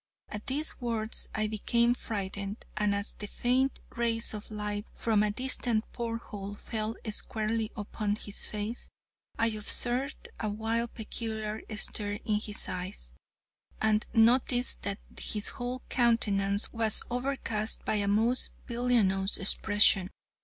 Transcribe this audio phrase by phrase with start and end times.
[0.29, 5.29] At these words I became frightened, and as the faint rays of light from a
[5.29, 8.89] distant port hole fell squarely upon his face,
[9.37, 13.13] I observed a wild, peculiar stare in his eyes,
[13.79, 20.09] and noticed that his whole countenance was overcast by a most villainous expression.